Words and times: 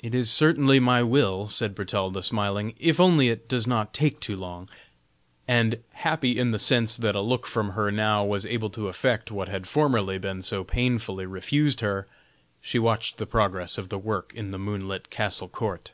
"It 0.00 0.16
is 0.16 0.32
certainly 0.32 0.80
my 0.80 1.00
will," 1.04 1.46
said 1.46 1.76
Bertalda, 1.76 2.24
smiling, 2.24 2.74
"if 2.80 2.98
only 2.98 3.28
it 3.28 3.48
does 3.48 3.68
not 3.68 3.94
take 3.94 4.18
too 4.18 4.34
long." 4.34 4.68
And, 5.46 5.80
happy 5.92 6.36
in 6.40 6.50
the 6.50 6.58
sense 6.58 6.96
that 6.96 7.14
a 7.14 7.20
look 7.20 7.46
from 7.46 7.70
her 7.74 7.92
now 7.92 8.24
was 8.24 8.44
able 8.44 8.68
to 8.70 8.88
effect 8.88 9.30
what 9.30 9.46
had 9.46 9.68
formerly 9.68 10.18
been 10.18 10.42
so 10.42 10.64
painfully 10.64 11.24
refused 11.24 11.82
her, 11.82 12.08
she 12.60 12.80
watched 12.80 13.18
the 13.18 13.26
progress 13.26 13.78
of 13.78 13.90
the 13.90 13.96
work 13.98 14.32
in 14.34 14.50
the 14.50 14.58
moonlit 14.58 15.08
castle 15.08 15.48
court. 15.48 15.92